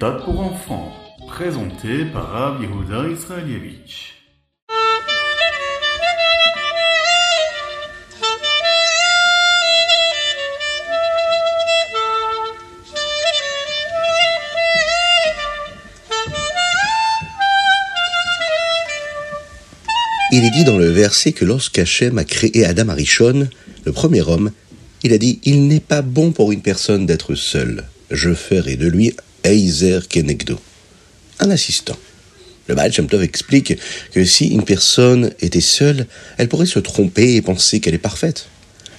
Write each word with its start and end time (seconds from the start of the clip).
méthode 0.00 0.24
pour 0.24 0.40
enfants, 0.40 0.92
présenté 1.28 2.06
par 2.06 2.30
Rav 2.30 2.62
Yehuda 2.62 3.06
Israelievich. 3.10 4.14
Il 20.32 20.44
est 20.44 20.50
dit 20.50 20.64
dans 20.64 20.78
le 20.78 20.88
verset 20.88 21.32
que 21.32 21.44
lorsqu'Hachem 21.44 22.16
a 22.16 22.24
créé 22.24 22.64
Adam 22.64 22.88
Arishon, 22.88 23.50
le 23.84 23.92
premier 23.92 24.22
homme, 24.22 24.50
il 25.02 25.12
a 25.12 25.18
dit 25.18 25.40
Il 25.44 25.66
n'est 25.66 25.80
pas 25.80 26.00
bon 26.00 26.32
pour 26.32 26.52
une 26.52 26.62
personne 26.62 27.04
d'être 27.04 27.34
seule. 27.34 27.84
Je 28.10 28.32
ferai 28.32 28.76
de 28.76 28.88
lui 28.88 29.14
Eizer 29.44 30.08
Kenegdo, 30.08 30.58
un 31.38 31.50
assistant. 31.50 31.96
Le 32.68 32.74
Baal 32.74 32.92
Tov 32.92 33.22
explique 33.22 33.76
que 34.12 34.24
si 34.24 34.48
une 34.48 34.62
personne 34.62 35.32
était 35.40 35.60
seule, 35.60 36.06
elle 36.38 36.48
pourrait 36.48 36.66
se 36.66 36.78
tromper 36.78 37.34
et 37.34 37.42
penser 37.42 37.80
qu'elle 37.80 37.94
est 37.94 37.98
parfaite. 37.98 38.46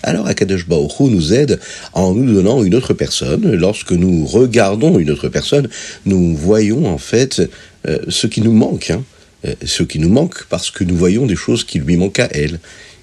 Alors 0.03 0.27
Akadosh 0.27 0.67
Baruch 0.67 0.99
nous 0.99 1.33
aide 1.33 1.59
en 1.93 2.13
nous 2.13 2.33
donnant 2.33 2.63
une 2.63 2.75
autre 2.75 2.93
personne. 2.93 3.49
Lorsque 3.53 3.91
nous 3.91 4.25
regardons 4.25 4.99
une 4.99 5.11
autre 5.11 5.29
personne, 5.29 5.69
nous 6.05 6.35
voyons 6.35 6.85
en 6.87 6.97
fait 6.97 7.41
euh, 7.87 7.99
ce 8.09 8.27
qui 8.27 8.41
nous 8.41 8.51
manque. 8.51 8.89
Hein. 8.89 9.03
Euh, 9.45 9.53
ce 9.63 9.83
qui 9.83 9.99
nous 9.99 10.09
manque 10.09 10.45
parce 10.49 10.69
que 10.69 10.83
nous 10.83 10.95
voyons 10.95 11.25
des 11.25 11.35
choses 11.35 11.63
qui 11.63 11.79
lui 11.79 11.97
manquent 11.97 12.19
à 12.19 12.29
elle. 12.31 12.59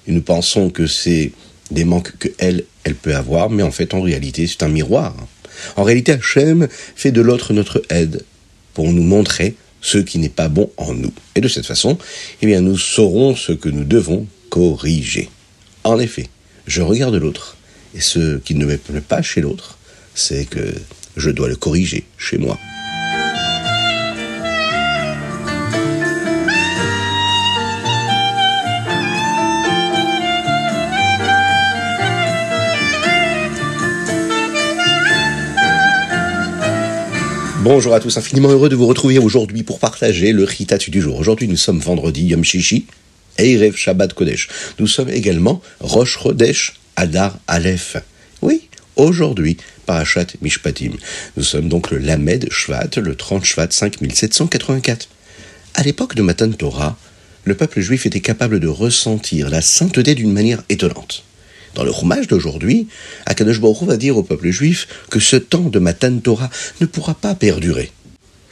Et 0.07 0.11
nous 0.11 0.21
pensons 0.21 0.69
que 0.69 0.87
c'est 0.87 1.31
des 1.71 1.85
manques 1.85 2.17
que 2.17 2.29
elle, 2.37 2.63
elle 2.83 2.95
peut 2.95 3.15
avoir, 3.15 3.49
mais 3.49 3.63
en 3.63 3.71
fait, 3.71 3.93
en 3.93 4.01
réalité, 4.01 4.47
c'est 4.47 4.63
un 4.63 4.69
miroir. 4.69 5.15
En 5.75 5.83
réalité, 5.83 6.13
Hachem 6.13 6.67
fait 6.95 7.11
de 7.11 7.21
l'autre 7.21 7.53
notre 7.53 7.81
aide 7.89 8.23
pour 8.73 8.91
nous 8.91 9.03
montrer 9.03 9.55
ce 9.81 9.97
qui 9.97 10.19
n'est 10.19 10.29
pas 10.29 10.49
bon 10.49 10.71
en 10.77 10.93
nous. 10.93 11.13
Et 11.35 11.41
de 11.41 11.47
cette 11.47 11.65
façon, 11.65 11.97
eh 12.41 12.45
bien, 12.45 12.61
nous 12.61 12.77
saurons 12.77 13.35
ce 13.35 13.51
que 13.51 13.69
nous 13.69 13.83
devons 13.83 14.27
corriger. 14.49 15.29
En 15.83 15.99
effet, 15.99 16.27
je 16.67 16.81
regarde 16.81 17.15
l'autre, 17.15 17.57
et 17.95 18.01
ce 18.01 18.37
qui 18.39 18.55
ne 18.55 18.65
me 18.65 18.77
plaît 18.77 19.01
pas 19.01 19.21
chez 19.21 19.41
l'autre, 19.41 19.77
c'est 20.15 20.45
que 20.45 20.73
je 21.15 21.29
dois 21.29 21.47
le 21.47 21.55
corriger 21.55 22.03
chez 22.17 22.37
moi. 22.37 22.57
Bonjour 37.61 37.93
à 37.93 37.99
tous, 37.99 38.15
infiniment 38.15 38.47
heureux 38.47 38.69
de 38.69 38.75
vous 38.77 38.87
retrouver 38.87 39.19
aujourd'hui 39.19 39.63
pour 39.63 39.79
partager 39.79 40.31
le 40.31 40.45
Ritatu 40.45 40.91
du 40.91 41.01
jour. 41.01 41.19
Aujourd'hui, 41.19 41.49
nous 41.49 41.57
sommes 41.57 41.79
vendredi 41.79 42.23
Yom 42.23 42.41
Shishi, 42.41 42.85
Eirev 43.37 43.75
Shabbat 43.75 44.13
Kodesh. 44.13 44.47
Nous 44.79 44.87
sommes 44.87 45.09
également 45.09 45.61
Rosh 45.81 46.19
Chodesh 46.19 46.75
Adar 46.95 47.37
Aleph. 47.47 47.97
Oui, 48.41 48.69
aujourd'hui, 48.95 49.57
Parashat 49.85 50.27
Mishpatim. 50.41 50.91
Nous 51.35 51.43
sommes 51.43 51.67
donc 51.67 51.91
le 51.91 51.97
Lamed 51.97 52.47
Shvat, 52.49 52.91
le 52.95 53.13
30 53.13 53.43
Shvat 53.43 53.71
5784. 53.71 55.09
À 55.73 55.83
l'époque 55.83 56.15
de 56.15 56.21
Matan 56.21 56.51
Torah, 56.51 56.97
le 57.43 57.55
peuple 57.55 57.81
juif 57.81 58.05
était 58.05 58.21
capable 58.21 58.61
de 58.61 58.69
ressentir 58.69 59.49
la 59.49 59.61
sainteté 59.61 60.15
d'une 60.15 60.31
manière 60.31 60.63
étonnante. 60.69 61.25
Dans 61.75 61.83
le 61.83 61.91
roumage 61.91 62.27
d'aujourd'hui, 62.27 62.87
Akadosh 63.25 63.59
Baruch 63.59 63.83
va 63.83 63.97
dire 63.97 64.17
au 64.17 64.23
peuple 64.23 64.49
juif 64.49 64.87
que 65.09 65.19
ce 65.19 65.35
temps 65.35 65.69
de 65.69 65.79
Matan 65.79 66.17
Torah 66.19 66.49
ne 66.81 66.85
pourra 66.85 67.13
pas 67.13 67.35
perdurer. 67.35 67.91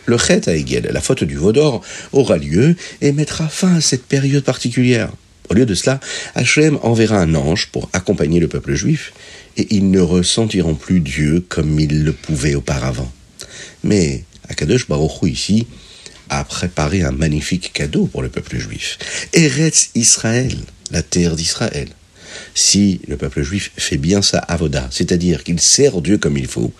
Le 0.05 0.17
Chet 0.17 0.47
à 0.47 0.91
la 0.91 1.01
faute 1.01 1.25
du 1.25 1.35
Vaudor, 1.35 1.83
aura 2.13 2.37
lieu 2.37 2.75
et 3.01 3.11
mettra 3.11 3.49
fin 3.49 3.75
à 3.75 3.81
cette 3.81 4.05
période 4.05 4.43
particulière. 4.43 5.11
Au 5.49 5.53
lieu 5.53 5.65
de 5.65 5.75
cela, 5.75 5.99
Hachem 6.35 6.79
enverra 6.81 7.19
un 7.19 7.35
ange 7.35 7.67
pour 7.71 7.89
accompagner 7.93 8.39
le 8.39 8.47
peuple 8.47 8.73
juif, 8.73 9.13
et 9.57 9.67
ils 9.75 9.89
ne 9.91 9.99
ressentiront 9.99 10.75
plus 10.75 11.01
Dieu 11.01 11.43
comme 11.47 11.79
ils 11.79 12.03
le 12.03 12.13
pouvaient 12.13 12.55
auparavant. 12.55 13.11
Mais 13.83 14.23
Akadosh 14.47 14.87
Baruch 14.87 15.21
Hu 15.21 15.29
ici 15.29 15.67
a 16.29 16.43
préparé 16.43 17.03
un 17.03 17.11
magnifique 17.11 17.71
cadeau 17.73 18.05
pour 18.05 18.21
le 18.21 18.29
peuple 18.29 18.57
juif. 18.57 18.97
Eretz 19.33 19.89
Israël, 19.95 20.57
la 20.91 21.01
terre 21.01 21.35
d'Israël 21.35 21.89
si 22.53 22.99
le 23.07 23.17
peuple 23.17 23.43
juif 23.43 23.71
fait 23.77 23.97
bien 23.97 24.21
sa 24.21 24.39
avoda, 24.39 24.87
c'est-à-dire 24.91 25.43
qu'il 25.43 25.59
sert 25.59 26.01
Dieu 26.01 26.17
comme 26.17 26.37
il 26.37 26.47
faut, 26.47 26.71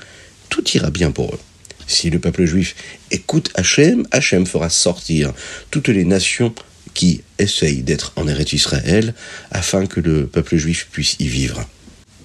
tout 0.50 0.64
ira 0.74 0.90
bien 0.90 1.12
pour 1.12 1.34
eux. 1.34 1.40
Si 1.88 2.10
le 2.10 2.20
peuple 2.20 2.46
juif 2.46 2.76
écoute 3.12 3.50
Hachem, 3.56 4.06
Hachem 4.12 4.46
fera 4.46 4.70
sortir 4.70 5.34
toutes 5.72 5.88
les 5.88 6.04
nations 6.04 6.54
qui 6.94 7.22
essayent 7.40 7.84
d'être 7.84 8.12
en 8.16 8.28
Eretz 8.28 8.54
Israël 8.54 9.14
afin 9.52 9.86
que 9.86 10.02
le 10.02 10.28
peuple 10.28 10.58
juif 10.58 10.88
puisse 10.92 11.16
y 11.20 11.28
vivre. 11.28 11.66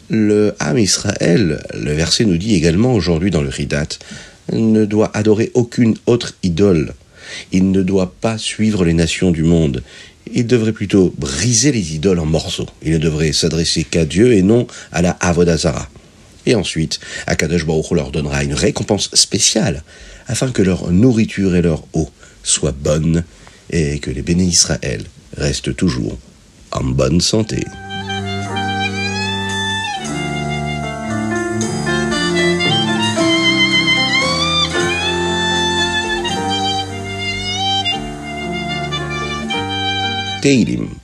Le 0.08 0.54
Ham 0.58 0.78
Israël, 0.78 1.62
le 1.74 1.92
verset 1.92 2.24
nous 2.24 2.38
dit 2.38 2.54
également 2.54 2.94
aujourd'hui 2.94 3.30
dans 3.30 3.42
le 3.42 3.48
Ridat, 3.48 3.88
ne 4.52 4.84
doit 4.84 5.10
adorer 5.14 5.50
aucune 5.54 5.96
autre 6.06 6.34
idole. 6.42 6.94
Il 7.52 7.70
ne 7.70 7.82
doit 7.82 8.14
pas 8.20 8.36
suivre 8.36 8.84
les 8.84 8.94
nations 8.94 9.30
du 9.30 9.42
monde 9.42 9.82
il 10.32 10.46
devrait 10.46 10.72
plutôt 10.72 11.14
briser 11.18 11.72
les 11.72 11.94
idoles 11.94 12.18
en 12.18 12.26
morceaux. 12.26 12.68
Il 12.82 12.92
ne 12.92 12.98
devrait 12.98 13.32
s'adresser 13.32 13.84
qu'à 13.84 14.04
Dieu 14.04 14.32
et 14.32 14.42
non 14.42 14.66
à 14.92 15.02
la 15.02 15.10
Avodazara. 15.20 15.88
Et 16.46 16.54
ensuite, 16.54 16.98
Akadosh 17.26 17.66
Baruch 17.66 17.90
leur 17.92 18.10
donnera 18.10 18.42
une 18.42 18.54
récompense 18.54 19.10
spéciale 19.14 19.84
afin 20.26 20.50
que 20.50 20.62
leur 20.62 20.90
nourriture 20.90 21.54
et 21.54 21.62
leur 21.62 21.84
eau 21.92 22.10
soient 22.42 22.72
bonnes 22.72 23.24
et 23.70 23.98
que 24.00 24.10
les 24.10 24.22
bénis 24.22 24.48
Israël 24.48 25.04
restent 25.36 25.74
toujours 25.74 26.18
en 26.72 26.84
bonne 26.84 27.20
santé. 27.20 27.64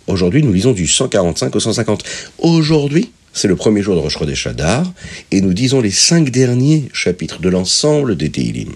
Aujourd'hui, 0.08 0.42
nous 0.42 0.52
lisons 0.52 0.72
du 0.72 0.88
145 0.88 1.54
au 1.54 1.60
150. 1.60 2.02
Aujourd'hui, 2.38 3.12
c'est 3.32 3.46
le 3.46 3.54
premier 3.54 3.82
jour 3.82 3.94
de 3.94 4.00
Rosh 4.00 4.18
Chodesh 4.18 4.48
et 5.30 5.40
nous 5.40 5.54
disons 5.54 5.80
les 5.80 5.92
cinq 5.92 6.30
derniers 6.30 6.88
chapitres 6.92 7.40
de 7.40 7.48
l'ensemble 7.48 8.16
des 8.16 8.30
Teilim. 8.30 8.72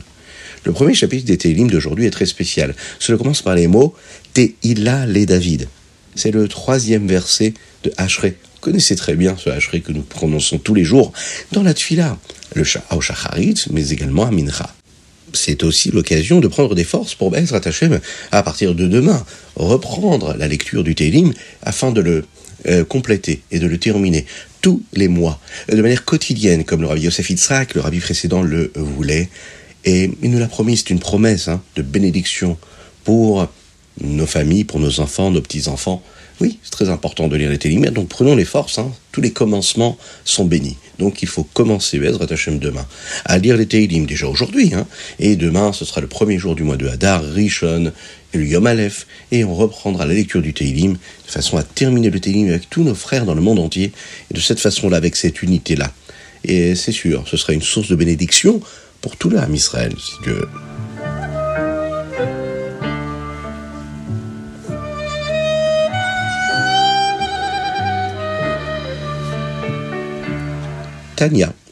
Le 0.65 0.71
premier 0.71 0.95
chapitre 0.95 1.27
des 1.27 1.37
Teilim 1.37 1.69
d'aujourd'hui 1.69 2.07
est 2.07 2.11
très 2.11 2.27
spécial. 2.27 2.77
Cela 3.01 3.19
commence 3.19 3.43
par 3.43 3.57
les 3.57 3.67
mots 3.67 3.93
Teila 4.35 5.05
les 5.07 5.27
David. 5.27 5.67
C'est 6.15 6.31
le 6.31 6.47
troisième 6.47 7.09
verset 7.09 7.55
de 7.83 7.93
Hachré. 7.97 8.37
Vous 8.55 8.61
connaissez 8.61 8.95
très 8.95 9.15
bien 9.17 9.37
ce 9.37 9.51
Hachré 9.51 9.81
que 9.81 9.91
nous 9.91 10.03
prononçons 10.03 10.59
tous 10.59 10.75
les 10.75 10.85
jours 10.85 11.13
dans 11.51 11.65
la 11.65 11.75
Tfila, 11.75 12.19
le 12.55 12.63
Shacharit, 12.63 13.65
mais 13.73 13.89
également 13.89 14.27
à 14.27 14.31
Mincha 14.31 14.73
c'est 15.33 15.63
aussi 15.63 15.91
l'occasion 15.91 16.41
de 16.41 16.49
prendre 16.49 16.75
des 16.75 16.85
forces 16.85 17.15
pour 17.15 17.31
Bezrat 17.31 17.61
Hashem 17.65 18.01
à 18.31 18.43
partir 18.43 18.75
de 18.75 18.87
demain, 18.87 19.25
reprendre 19.57 20.35
la 20.37 20.49
lecture 20.49 20.85
du 20.85 20.95
Télim 20.95 21.33
afin 21.63 21.93
de 21.93 22.01
le 22.01 22.25
euh, 22.67 22.85
compléter 22.85 23.43
et 23.51 23.59
de 23.59 23.67
le 23.67 23.79
terminer 23.79 24.25
tous 24.61 24.83
les 24.93 25.09
mois, 25.09 25.41
de 25.69 25.83
manière 25.83 26.05
quotidienne, 26.05 26.65
comme 26.65 26.81
le 26.81 26.87
rabbi 26.87 27.03
Yosef 27.03 27.31
Yitzhak, 27.31 27.75
le 27.75 27.81
rabbi 27.81 27.99
précédent, 27.99 28.43
le 28.43 28.71
voulait. 28.77 29.29
Et 29.85 30.11
il 30.23 30.31
nous 30.31 30.39
l'a 30.39 30.47
promis, 30.47 30.77
c'est 30.77 30.91
une 30.91 31.01
promesse 31.01 31.49
hein, 31.49 31.61
de 31.75 31.83
bénédiction 31.83 32.57
pour 33.03 33.49
nos 34.01 34.27
familles, 34.27 34.63
pour 34.63 34.79
nos 34.79 35.01
enfants, 35.01 35.33
nos 35.33 35.41
petits-enfants. 35.41 36.03
Oui, 36.41 36.61
c'est 36.63 36.71
très 36.71 36.89
important 36.89 37.27
de 37.27 37.37
lire 37.37 37.51
les 37.51 37.59
Télim. 37.59 37.85
Donc 37.87 38.09
prenons 38.09 38.37
les 38.37 38.45
forces, 38.45 38.79
hein. 38.79 38.93
Tous 39.13 39.21
les 39.21 39.31
commencements 39.31 39.97
sont 40.25 40.45
bénis. 40.45 40.77
Donc 40.99 41.23
il 41.23 41.29
faut 41.29 41.45
commencer, 41.45 41.99
Bezrat 41.99 42.27
Hashem, 42.31 42.59
demain, 42.59 42.87
à 43.25 43.39
lire 43.39 43.57
les 43.57 43.67
Teilim 43.67 44.07
déjà 44.07 44.27
aujourd'hui. 44.27 44.73
Hein, 44.75 44.87
et 45.19 45.37
demain, 45.37 45.73
ce 45.73 45.85
sera 45.85 46.01
le 46.01 46.07
premier 46.07 46.39
jour 46.39 46.55
du 46.55 46.65
mois 46.65 46.77
de 46.77 46.89
Hadar, 46.89 47.23
Rishon, 47.23 47.93
et 48.35 48.39
le 48.39 48.47
Yom 48.47 48.67
Aleph, 48.67 49.07
et 49.31 49.45
on 49.45 49.55
reprendra 49.55 50.07
la 50.07 50.15
lecture 50.15 50.41
du 50.41 50.55
Teilim, 50.55 50.93
de 50.95 51.31
façon 51.31 51.59
à 51.59 51.63
terminer 51.63 52.11
le 52.11 52.19
Teilim 52.19 52.49
avec 52.49 52.71
tous 52.71 52.83
nos 52.83 52.95
frères 52.95 53.27
dans 53.27 53.35
le 53.35 53.43
monde 53.43 53.59
entier, 53.59 53.93
et 54.31 54.35
de 54.35 54.41
cette 54.41 54.61
façon-là, 54.61 54.97
avec 54.97 55.17
cette 55.17 55.43
unité-là. 55.43 55.93
Et 56.45 56.75
c'est 56.75 56.93
sûr, 56.93 57.25
ce 57.29 57.37
sera 57.37 57.53
une 57.53 57.63
source 57.63 57.89
de 57.89 57.95
bénédiction 57.95 58.61
pour 59.01 59.17
tout 59.17 59.31
l'âme 59.31 59.55
Israël, 59.55 59.93
si 59.99 60.13
Dieu 60.23 60.49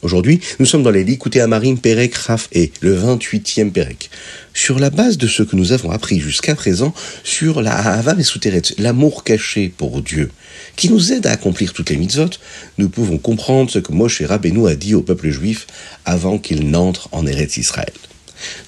Aujourd'hui, 0.03 0.39
nous 0.61 0.67
sommes 0.67 0.85
dans 0.85 0.93
les 0.93 1.03
Likuté 1.03 1.41
Amarim 1.41 1.77
Perek 1.77 2.15
Raf 2.15 2.49
et 2.53 2.71
le 2.83 2.97
28e 2.97 3.73
Perek. 3.73 4.09
Sur 4.55 4.79
la 4.79 4.91
base 4.91 5.19
de 5.19 5.27
ce 5.27 5.43
que 5.43 5.57
nous 5.57 5.73
avons 5.73 5.91
appris 5.91 6.21
jusqu'à 6.21 6.55
présent 6.55 6.95
sur 7.25 7.61
la 7.61 7.75
Ahava 7.75 8.15
Mesuteret, 8.15 8.63
l'amour 8.79 9.25
caché 9.25 9.73
pour 9.77 10.03
Dieu, 10.03 10.31
qui 10.77 10.89
nous 10.89 11.13
aide 11.13 11.27
à 11.27 11.33
accomplir 11.33 11.73
toutes 11.73 11.91
les 11.91 11.97
mitzvot, 11.97 12.31
nous 12.79 12.89
pouvons 12.89 13.19
comprendre 13.19 13.73
ce 13.73 13.81
que 13.81 13.93
Moshe 13.93 14.23
Rabbeinu 14.23 14.69
a 14.69 14.77
dit 14.77 14.95
au 14.95 15.03
peuple 15.03 15.31
juif 15.31 15.67
avant 16.05 16.39
qu'il 16.39 16.71
n'entre 16.71 17.09
en 17.11 17.27
Eretz 17.27 17.57
Israël. 17.57 17.93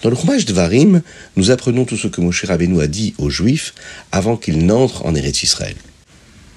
Dans 0.02 0.10
le 0.10 0.16
Chumash 0.16 0.46
Varim, 0.46 1.02
nous 1.36 1.52
apprenons 1.52 1.84
tout 1.84 1.96
ce 1.96 2.08
que 2.08 2.20
Moshe 2.20 2.44
Rabbeinu 2.44 2.80
a 2.80 2.88
dit 2.88 3.14
aux 3.18 3.30
Juifs 3.30 3.72
avant 4.10 4.36
qu'ils 4.36 4.66
n'entrent 4.66 5.06
en 5.06 5.14
Eretz 5.14 5.44
Israël. 5.44 5.76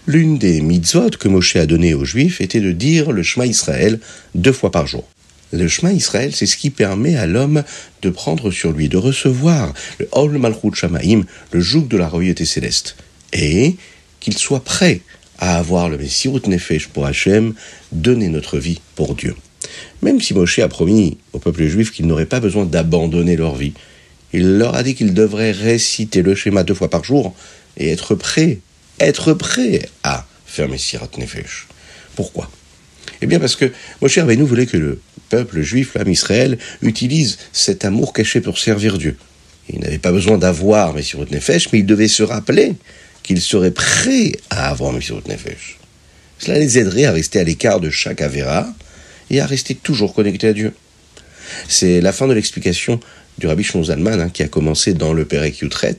L'une 0.08 0.38
des 0.38 0.62
mitzvot 0.62 1.10
que 1.20 1.28
Moshe 1.28 1.56
a 1.56 1.66
donné 1.66 1.96
aux 1.96 2.06
Juifs 2.06 2.40
était 2.40 2.60
de 2.60 2.72
dire 2.72 3.12
le 3.12 3.24
Shema 3.24 3.48
Israël 3.48 4.00
deux 4.36 4.52
fois 4.52 4.72
par 4.72 4.86
jour. 4.86 5.04
Le 5.52 5.68
Shema 5.68 5.94
Israël, 5.94 6.32
c'est 6.36 6.46
ce 6.46 6.58
qui 6.58 6.70
permet 6.70 7.16
à 7.16 7.26
l'homme 7.26 7.64
de 8.04 8.12
prendre 8.12 8.52
sur 8.52 8.72
lui, 8.72 8.88
de 8.88 8.98
recevoir 8.98 9.74
le 9.98 10.08
Ol 10.12 10.38
Malchut 10.38 10.76
Shamaim, 10.76 11.24
le 11.52 11.60
joug 11.60 11.88
de 11.88 11.98
la 11.98 12.08
royauté 12.08 12.46
céleste, 12.46 12.98
et 13.34 13.78
qu'il 14.20 14.38
soit 14.38 14.64
prêt 14.64 15.02
à 15.40 15.58
avoir 15.58 15.90
le 15.90 15.98
Messirut 15.98 16.42
Nefesh 16.46 16.88
pour 16.90 17.08
Hachem, 17.08 17.56
donner 17.92 18.30
notre 18.30 18.60
vie 18.60 18.82
pour 18.94 19.16
Dieu. 19.16 19.36
Même 20.04 20.22
si 20.22 20.36
Moshe 20.36 20.60
a 20.60 20.68
promis 20.68 21.18
au 21.34 21.40
peuple 21.40 21.66
juif 21.66 21.92
qu'il 21.92 22.06
n'aurait 22.06 22.28
pas 22.28 22.40
besoin 22.40 22.66
d'abandonner 22.66 23.38
leur 23.38 23.56
vie, 23.56 23.74
il 24.34 24.60
leur 24.60 24.76
a 24.76 24.84
dit 24.84 24.94
qu'ils 24.94 25.16
devraient 25.16 25.52
réciter 25.52 26.22
le 26.22 26.36
schéma 26.36 26.64
deux 26.64 26.76
fois 26.76 26.92
par 26.92 27.04
jour 27.04 27.34
et 27.78 27.90
être 27.90 28.14
prêts, 28.14 28.60
être 29.00 29.34
prêts 29.34 29.90
à 30.04 30.26
faire 30.46 30.70
Messirat 30.70 31.10
Nefesh. 31.18 31.68
Pourquoi? 32.16 32.50
Eh 33.22 33.28
bien 33.28 33.40
parce 33.40 33.56
que 33.56 33.72
Moshe 34.02 34.18
nous 34.18 34.48
voulait 34.48 34.66
que 34.66 34.78
le 34.78 35.00
peuple 35.30 35.62
juif, 35.62 35.96
l'âme 35.96 36.10
Israël, 36.10 36.58
utilise 36.82 37.38
cet 37.52 37.86
amour 37.86 38.14
caché 38.14 38.42
pour 38.42 38.58
servir 38.58 38.98
Dieu. 38.98 39.18
Il 39.70 39.80
n'avait 39.80 39.98
pas 39.98 40.12
besoin 40.12 40.38
d'avoir 40.38 40.94
Messirat 40.94 41.26
Nefesh, 41.32 41.72
mais 41.72 41.80
il 41.80 41.86
devait 41.86 42.08
se 42.08 42.24
rappeler 42.24 42.74
qu'il 43.24 43.42
serait 43.42 43.72
prêt 43.72 44.34
à 44.50 44.70
avoir 44.70 44.94
Messirat 44.94 45.22
Nefesh. 45.28 45.78
Cela 46.38 46.60
les 46.60 46.78
aiderait 46.78 47.06
à 47.06 47.12
rester 47.12 47.40
à 47.40 47.44
l'écart 47.44 47.80
de 47.80 47.90
chaque 47.90 48.22
Avera, 48.22 48.68
et 49.30 49.40
à 49.40 49.46
rester 49.46 49.76
toujours 49.76 50.14
connecté 50.14 50.48
à 50.48 50.54
Dieu. 50.54 50.74
C'est 51.68 52.02
la 52.02 52.12
fin 52.12 52.28
de 52.28 52.34
l'explication 52.34 53.00
du 53.38 53.48
Rabbi 53.48 53.64
Shlomo 53.64 53.92
hein, 54.08 54.30
qui 54.30 54.44
a 54.44 54.48
commencé 54.48 54.94
dans 54.94 55.14
le 55.14 55.26
Perek 55.26 55.60
Yutret, 55.60 55.98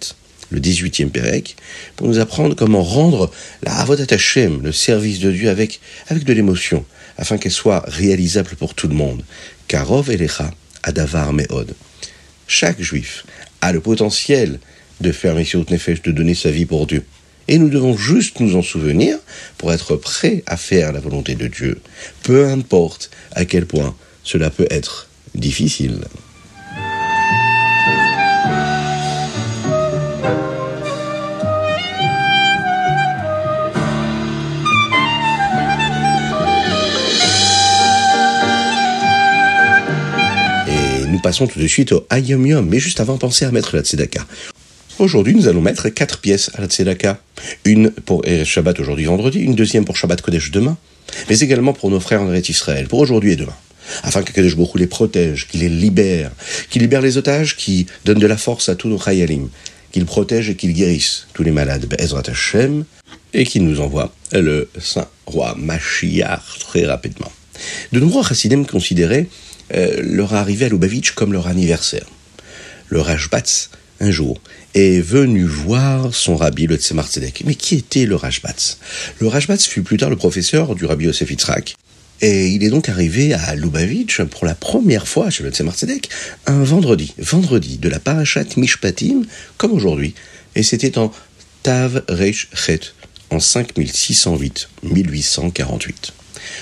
le 0.51 0.61
18e 0.61 1.11
Perek, 1.11 1.57
pour 1.97 2.07
nous 2.07 2.19
apprendre 2.19 2.55
comment 2.55 2.83
rendre 2.83 3.31
la 3.63 3.75
Avodat 3.77 4.15
Hashem, 4.15 4.63
le 4.63 4.73
service 4.73 5.19
de 5.21 5.31
Dieu, 5.31 5.49
avec, 5.49 5.81
avec 6.09 6.25
de 6.25 6.33
l'émotion, 6.33 6.85
afin 7.19 7.39
qu'elle 7.39 7.53
soit 7.53 7.85
réalisable 7.87 8.57
pour 8.57 8.75
tout 8.75 8.89
le 8.89 8.95
monde. 8.95 9.23
Karov 9.69 10.11
Elecha 10.11 10.51
Adavar 10.83 11.33
Meod. 11.33 11.75
Chaque 12.47 12.81
juif 12.81 13.25
a 13.61 13.73
le 13.73 13.81
potentiel 13.81 14.61
de 15.01 15.13
faire 15.13 15.35
Messiot 15.35 15.65
Nefesh, 15.69 16.03
de 16.03 16.13
donner 16.13 16.35
sa 16.35 16.51
vie 16.51 16.67
pour 16.67 16.87
Dieu. 16.87 17.05
Et 17.49 17.59
nous 17.59 17.69
devons 17.69 17.97
juste 17.97 18.41
nous 18.41 18.57
en 18.57 18.63
souvenir 18.63 19.19
pour 19.59 19.73
être 19.73 19.97
prêts 19.97 20.43
à 20.47 20.57
faire 20.57 20.93
la 20.93 21.01
volonté 21.01 21.35
de 21.35 21.47
Dieu, 21.47 21.81
peu 22.23 22.47
importe 22.49 23.11
à 23.33 23.45
quel 23.45 23.67
point 23.67 23.95
cela 24.25 24.51
peut 24.51 24.67
être 24.71 25.09
difficile. 25.35 26.01
Passons 41.27 41.49
tout 41.49 41.59
de 41.59 41.67
suite 41.67 41.91
au 41.91 42.07
Ayom 42.09 42.47
Yom, 42.47 42.69
mais 42.69 42.79
juste 42.79 43.01
avant, 43.01 43.19
pensez 43.19 43.45
à 43.45 43.51
mettre 43.51 43.75
la 43.75 43.83
Tzedaka. 43.83 44.25
Aujourd'hui, 45.01 45.35
nous 45.35 45.49
allons 45.49 45.61
mettre 45.61 45.89
quatre 45.89 46.21
pièces 46.21 46.53
à 46.55 46.61
la 46.61 46.69
Tzedaka. 46.69 47.19
Une 47.65 47.91
pour 47.91 48.23
Shabbat 48.45 48.79
aujourd'hui 48.79 49.07
vendredi, 49.07 49.41
une 49.41 49.57
deuxième 49.57 49.85
pour 49.85 49.97
Shabbat 49.97 50.23
Kodesh 50.23 50.53
demain, 50.53 50.77
mais 51.29 51.41
également 51.41 51.73
pour 51.73 51.91
nos 51.91 51.99
frères 51.99 52.23
en 52.23 52.33
Israël, 52.33 52.87
pour 52.87 53.01
aujourd'hui 53.01 53.33
et 53.33 53.37
demain. 53.37 53.57
Afin 54.05 54.23
que 54.23 54.31
Kadesh 54.31 54.55
Baruch 54.55 54.77
les 54.77 54.87
protège, 54.87 55.49
qu'il 55.49 55.63
les 55.63 55.69
libère, 55.69 56.31
qu'il 56.71 56.83
libère 56.83 57.01
les 57.01 57.17
otages, 57.17 57.57
qui 57.57 57.87
donne 58.05 58.21
de 58.21 58.27
la 58.29 58.37
force 58.37 58.69
à 58.69 58.77
tous 58.77 58.87
nos 58.87 58.97
Chayalim, 58.97 59.49
qu'il 59.91 60.07
protège 60.07 60.51
et 60.51 60.55
qu'il 60.55 60.75
guérisse 60.75 61.27
tous 61.35 61.43
les 61.43 61.51
malades, 61.51 61.87
Be'ezrat 61.87 62.23
Hashem, 62.29 62.85
et 63.35 63.43
qu'il 63.43 63.65
nous 63.65 63.81
envoie 63.81 64.13
le 64.31 64.69
Saint 64.81 65.09
Roi 65.27 65.57
Mashiach 65.59 66.61
très 66.61 66.87
rapidement. 66.87 67.33
De 67.91 67.99
nombreux 67.99 68.23
chassidim 68.23 68.63
considéraient 68.63 69.27
euh, 69.75 70.01
leur 70.03 70.35
arrivée 70.35 70.67
à 70.67 70.69
Lubavitch 70.69 71.13
comme 71.13 71.33
leur 71.33 71.47
anniversaire. 71.47 72.07
Le 72.89 73.01
Rajbatz, 73.01 73.71
un 74.01 74.11
jour, 74.11 74.39
est 74.75 75.01
venu 75.01 75.45
voir 75.45 76.15
son 76.15 76.37
rabbi, 76.37 76.67
le 76.67 76.77
Tzemar 76.77 77.09
Tzedek. 77.09 77.43
Mais 77.47 77.55
qui 77.55 77.77
était 77.77 78.05
le 78.07 78.15
Rajbatz 78.15 78.79
Le 79.19 79.29
Rajbatz 79.29 79.67
fut 79.67 79.83
plus 79.83 79.97
tard 79.97 80.11
le 80.11 80.17
professeur 80.17 80.75
du 80.75 80.85
rabbi 80.85 81.07
Yosef 81.07 81.31
Yitzhak. 81.31 81.75
Et 82.23 82.49
il 82.49 82.65
est 82.65 82.71
donc 82.71 82.89
arrivé 82.89 83.35
à 83.35 83.55
Lubavitch 83.55 84.23
pour 84.23 84.47
la 84.47 84.55
première 84.55 85.07
fois 85.09 85.29
chez 85.31 85.43
le 85.43 85.51
Tzemar 85.51 85.75
Tzedek 85.75 86.09
un 86.47 86.63
vendredi, 86.63 87.15
vendredi 87.19 87.79
de 87.79 87.89
la 87.89 87.99
Parashat 87.99 88.45
Mishpatim, 88.57 89.23
comme 89.57 89.73
aujourd'hui. 89.73 90.15
Et 90.55 90.63
c'était 90.63 90.99
en 90.99 91.11
Tav 91.63 92.05
Reish 92.09 92.49
Chet, 92.55 92.81
en 93.31 93.39
5608-1848. 93.39 96.13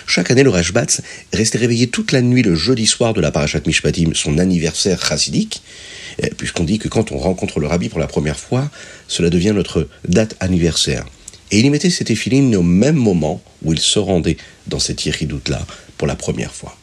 Chaque 0.06 0.31
année, 0.31 0.42
le 0.42 0.50
Rajbatz 0.50 1.02
restait 1.32 1.58
réveillé 1.58 1.88
toute 1.88 2.12
la 2.12 2.22
nuit 2.22 2.42
le 2.42 2.54
jeudi 2.54 2.86
soir 2.86 3.14
de 3.14 3.20
la 3.20 3.31
Parashat 3.31 3.60
Mishpatim, 3.66 4.14
son 4.14 4.38
anniversaire 4.38 5.04
chassidique, 5.04 5.62
eh, 6.19 6.31
puisqu'on 6.31 6.64
dit 6.64 6.78
que 6.78 6.88
quand 6.88 7.12
on 7.12 7.19
rencontre 7.19 7.60
le 7.60 7.66
rabbi 7.66 7.88
pour 7.88 7.98
la 7.98 8.06
première 8.06 8.38
fois, 8.38 8.70
cela 9.08 9.31
devient 9.31 9.52
notre 9.54 9.88
date 10.06 10.36
anniversaire. 10.40 11.04
Et 11.50 11.60
il 11.60 11.66
y 11.66 11.70
mettait 11.70 11.90
ses 11.90 12.04
téphilines 12.04 12.54
au 12.56 12.62
même 12.62 12.96
moment 12.96 13.42
où 13.62 13.72
il 13.72 13.81
se 13.81 13.98
rendait 13.98 14.36
dans 14.66 14.78
cette 14.78 15.04
Yeridout-là 15.04 15.66
pour 15.98 16.06
la 16.06 16.16
première 16.16 16.54
fois. 16.54 16.76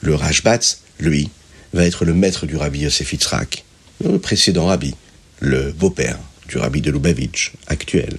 Le 0.00 0.14
Rajbatz, 0.14 0.80
lui, 0.98 1.30
va 1.72 1.84
être 1.84 2.04
le 2.04 2.14
maître 2.14 2.46
du 2.46 2.56
rabbi 2.56 2.80
Yosef 2.80 3.12
Yitzhak, 3.12 3.64
le 4.04 4.18
précédent 4.18 4.66
rabbi, 4.66 4.94
le 5.40 5.72
beau-père 5.72 6.18
du 6.48 6.58
rabbi 6.58 6.80
de 6.80 6.90
Lubavitch 6.90 7.52
actuel. 7.66 8.18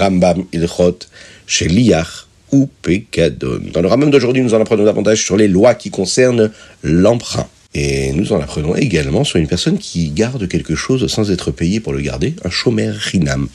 Rambam 0.00 0.44
Ilchot 0.52 1.00
chez 1.46 1.68
Liach 1.68 2.26
ou 2.52 2.68
Pekadon. 2.82 3.60
Dans 3.72 3.82
le 3.82 3.88
Rambam 3.88 4.10
d'aujourd'hui, 4.10 4.42
nous 4.42 4.54
en 4.54 4.60
apprenons 4.60 4.84
davantage 4.84 5.22
sur 5.22 5.36
les 5.36 5.46
lois 5.46 5.74
qui 5.74 5.90
concernent 5.90 6.50
l'emprunt. 6.82 7.46
Et 7.74 8.12
nous 8.12 8.32
en 8.32 8.40
apprenons 8.40 8.74
également 8.74 9.22
sur 9.24 9.38
une 9.38 9.46
personne 9.46 9.78
qui 9.78 10.08
garde 10.08 10.48
quelque 10.48 10.74
chose 10.74 11.06
sans 11.06 11.30
être 11.30 11.50
payé 11.50 11.78
pour 11.78 11.92
le 11.92 12.00
garder, 12.00 12.34
un 12.44 12.50
chômeur 12.50 12.94
rinam. 12.94 13.48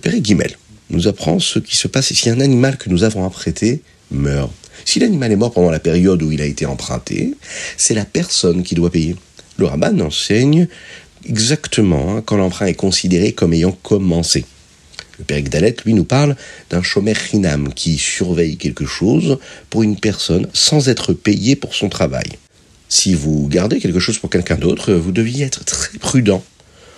Père 0.00 0.18
Guimel 0.18 0.56
nous 0.90 1.06
apprend 1.06 1.38
ce 1.38 1.58
qui 1.58 1.76
se 1.76 1.86
passe 1.86 2.12
si 2.12 2.30
un 2.30 2.40
animal 2.40 2.78
que 2.78 2.88
nous 2.88 3.04
avons 3.04 3.22
emprunté 3.22 3.82
meurt. 4.10 4.50
Si 4.84 4.98
l'animal 4.98 5.32
est 5.32 5.36
mort 5.36 5.52
pendant 5.52 5.70
la 5.70 5.78
période 5.78 6.22
où 6.22 6.32
il 6.32 6.40
a 6.40 6.46
été 6.46 6.66
emprunté, 6.66 7.34
c'est 7.76 7.94
la 7.94 8.04
personne 8.04 8.62
qui 8.62 8.74
doit 8.74 8.90
payer. 8.90 9.16
Le 9.58 9.66
Rabban 9.66 10.00
enseigne 10.00 10.66
exactement 11.28 12.16
hein, 12.16 12.22
quand 12.24 12.36
l'emprunt 12.36 12.66
est 12.66 12.74
considéré 12.74 13.32
comme 13.32 13.52
ayant 13.52 13.72
commencé. 13.72 14.44
Le 15.18 15.24
Père 15.24 15.42
Gdalet, 15.42 15.76
lui, 15.84 15.94
nous 15.94 16.04
parle 16.04 16.36
d'un 16.70 16.82
chômeur 16.82 17.16
rinam 17.30 17.72
qui 17.72 17.98
surveille 17.98 18.56
quelque 18.56 18.86
chose 18.86 19.38
pour 19.70 19.82
une 19.82 19.98
personne 19.98 20.48
sans 20.52 20.88
être 20.88 21.12
payé 21.12 21.56
pour 21.56 21.74
son 21.74 21.88
travail. 21.88 22.28
Si 22.88 23.14
vous 23.14 23.48
gardez 23.48 23.80
quelque 23.80 23.98
chose 23.98 24.18
pour 24.18 24.30
quelqu'un 24.30 24.56
d'autre, 24.56 24.92
vous 24.92 25.12
deviez 25.12 25.44
être 25.44 25.64
très 25.64 25.98
prudent. 25.98 26.44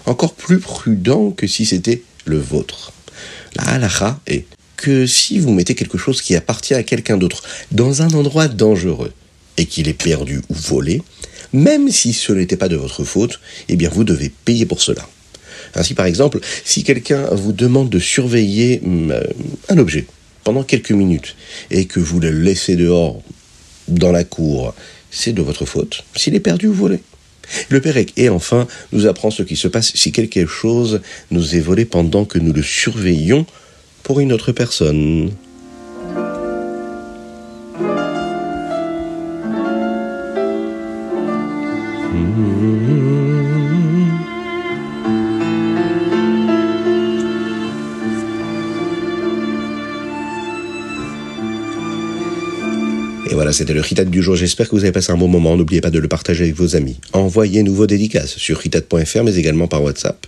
Encore 0.06 0.34
plus 0.34 0.58
prudent 0.58 1.30
que 1.30 1.46
si 1.46 1.64
c'était 1.64 2.02
le 2.24 2.38
vôtre. 2.38 2.92
La 3.54 3.64
halacha 3.64 4.20
est 4.26 4.44
que 4.76 5.06
si 5.06 5.38
vous 5.38 5.52
mettez 5.52 5.74
quelque 5.74 5.98
chose 5.98 6.22
qui 6.22 6.36
appartient 6.36 6.74
à 6.74 6.82
quelqu'un 6.82 7.16
d'autre 7.16 7.42
dans 7.72 8.02
un 8.02 8.10
endroit 8.10 8.48
dangereux 8.48 9.12
et 9.56 9.66
qu'il 9.66 9.88
est 9.88 9.94
perdu 9.94 10.40
ou 10.48 10.54
volé, 10.54 11.02
même 11.52 11.90
si 11.90 12.12
ce 12.12 12.32
n'était 12.32 12.56
pas 12.56 12.68
de 12.68 12.76
votre 12.76 13.04
faute, 13.04 13.40
eh 13.68 13.76
bien 13.76 13.88
vous 13.88 14.04
devez 14.04 14.30
payer 14.44 14.66
pour 14.66 14.82
cela. 14.82 15.08
Ainsi, 15.74 15.94
par 15.94 16.06
exemple, 16.06 16.40
si 16.64 16.84
quelqu'un 16.84 17.26
vous 17.32 17.52
demande 17.52 17.90
de 17.90 17.98
surveiller 17.98 18.80
hum, 18.84 19.10
euh, 19.10 19.22
un 19.68 19.78
objet 19.78 20.06
pendant 20.44 20.62
quelques 20.62 20.92
minutes 20.92 21.36
et 21.70 21.86
que 21.86 22.00
vous 22.00 22.20
le 22.20 22.30
laissez 22.30 22.76
dehors 22.76 23.20
dans 23.88 24.12
la 24.12 24.24
cour, 24.24 24.74
c'est 25.10 25.32
de 25.32 25.42
votre 25.42 25.64
faute 25.64 26.04
s'il 26.16 26.34
est 26.34 26.40
perdu 26.40 26.68
ou 26.68 26.74
volé. 26.74 27.00
Le 27.70 27.80
Pérec, 27.80 28.12
et 28.16 28.28
enfin, 28.28 28.66
nous 28.92 29.06
apprend 29.06 29.30
ce 29.30 29.42
qui 29.42 29.56
se 29.56 29.68
passe 29.68 29.92
si 29.94 30.12
quelque 30.12 30.46
chose 30.46 31.00
nous 31.30 31.56
est 31.56 31.60
volé 31.60 31.86
pendant 31.86 32.24
que 32.26 32.38
nous 32.38 32.52
le 32.52 32.62
surveillons 32.62 33.46
pour 34.02 34.20
une 34.20 34.32
autre 34.32 34.52
personne. 34.52 35.30
Et 53.30 53.34
voilà, 53.34 53.52
c'était 53.52 53.74
le 53.74 53.82
Ritat 53.82 54.04
du 54.06 54.22
jour. 54.22 54.36
J'espère 54.36 54.68
que 54.68 54.74
vous 54.74 54.84
avez 54.84 54.92
passé 54.92 55.12
un 55.12 55.16
bon 55.18 55.28
moment. 55.28 55.54
N'oubliez 55.54 55.82
pas 55.82 55.90
de 55.90 55.98
le 55.98 56.08
partager 56.08 56.44
avec 56.44 56.56
vos 56.56 56.76
amis. 56.76 56.96
Envoyez-nous 57.12 57.74
vos 57.74 57.86
dédicaces 57.86 58.36
sur 58.38 58.58
ritat.fr, 58.58 59.22
mais 59.22 59.36
également 59.36 59.68
par 59.68 59.82
WhatsApp. 59.82 60.26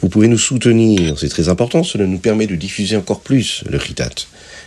Vous 0.00 0.08
pouvez 0.08 0.26
nous 0.26 0.38
soutenir, 0.38 1.18
c'est 1.18 1.28
très 1.28 1.48
important, 1.48 1.84
cela 1.84 2.06
nous 2.06 2.18
permet 2.18 2.46
de 2.46 2.56
diffuser 2.56 2.96
encore 2.96 3.20
plus 3.20 3.62
le 3.68 3.78
Ritat. 3.78 4.10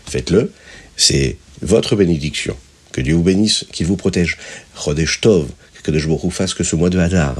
Faites-le, 0.05 0.51
c'est 0.95 1.37
votre 1.61 1.95
bénédiction. 1.95 2.55
Que 2.91 3.01
Dieu 3.01 3.15
vous 3.15 3.23
bénisse, 3.23 3.65
qu'il 3.71 3.87
vous 3.87 3.97
protège. 3.97 4.37
Chodesh 4.75 5.19
Tov, 5.19 5.47
que 5.81 5.91
Dieu 5.91 5.99
vous 6.07 6.29
fasse 6.29 6.53
que 6.53 6.63
ce 6.63 6.75
mois 6.75 6.89
de 6.89 6.99
Hadar, 6.99 7.35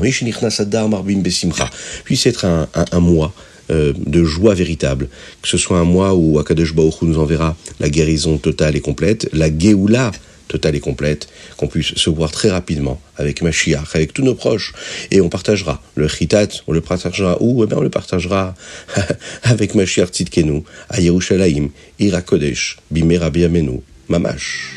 puisse 2.04 2.26
être 2.26 2.46
un, 2.46 2.68
un, 2.74 2.86
un 2.92 3.00
mois 3.00 3.34
euh, 3.72 3.94
de 3.96 4.24
joie 4.24 4.54
véritable. 4.54 5.10
Que 5.42 5.48
ce 5.48 5.58
soit 5.58 5.78
un 5.78 5.84
mois 5.84 6.14
où 6.14 6.40
Akadosh 6.40 6.74
Baruch 6.74 7.02
nous 7.02 7.18
enverra 7.18 7.56
la 7.80 7.90
guérison 7.90 8.38
totale 8.38 8.76
et 8.76 8.82
complète, 8.82 9.30
la 9.34 9.48
Géoula 9.56 10.12
totale 10.48 10.76
et 10.76 10.80
complète, 10.80 11.28
qu'on 11.58 11.68
puisse 11.68 11.96
se 11.96 12.10
voir 12.10 12.30
très 12.32 12.52
rapidement 12.52 13.02
avec 13.18 13.42
Mashiach, 13.42 13.96
avec 13.96 14.14
tous 14.14 14.22
nos 14.24 14.36
proches, 14.36 14.74
et 15.10 15.20
on 15.20 15.30
partagera 15.30 15.82
le 15.96 16.08
chitat, 16.08 16.48
on 16.68 16.74
le 16.74 16.82
partagera 16.82 17.38
où? 17.42 17.64
Eh 17.64 17.68
bien, 17.68 17.78
on 17.78 17.82
le 17.82 17.90
partagera 17.90 18.54
avec 19.44 19.74
Mashiach 19.74 20.10
Tzidkenu, 20.10 20.64
à 20.90 21.02
Yerushalayim, 21.02 21.70
Irakodesh, 22.00 22.78
Bimera 22.92 23.30
Biamenu, 23.30 23.82
Mamash. 24.10 24.76